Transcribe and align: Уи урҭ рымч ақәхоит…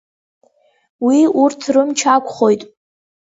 Уи 1.05 1.19
урҭ 1.41 1.61
рымч 1.73 1.99
ақәхоит… 2.13 2.61